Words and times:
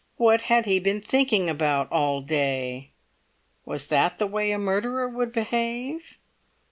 What 0.17 0.41
had 0.41 0.65
he 0.65 0.79
been 0.79 0.99
thinking 0.99 1.47
about 1.47 1.87
all 1.91 2.21
day? 2.21 2.89
Was 3.65 3.85
that 3.89 4.17
the 4.17 4.25
way 4.25 4.49
a 4.51 4.57
murderer 4.57 5.07
would 5.07 5.31
behave? 5.31 6.17